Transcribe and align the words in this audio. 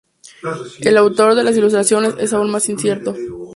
El 0.79 0.97
autor 0.97 1.35
de 1.35 1.43
las 1.43 1.55
ilustraciones 1.55 2.15
es 2.17 2.33
aún 2.33 2.49
más 2.49 2.67
incierto. 2.69 3.13